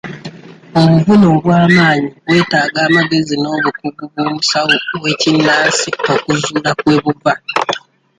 Obuvune 0.81 1.25
obwa 1.35 1.57
maanyi 1.75 2.07
bwetaaga 2.25 2.79
amagezi 2.87 3.35
n'obukugu 3.39 4.03
bw'omusawo 4.11 4.73
w'ekinnansi 5.03 5.89
okuzuula 6.13 6.71
kwe 6.79 6.95
buva. 7.03 7.33